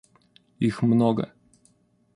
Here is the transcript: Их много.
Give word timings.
Их 0.59 0.81
много. 0.81 1.31